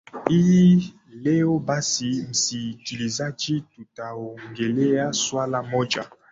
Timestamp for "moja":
5.63-6.09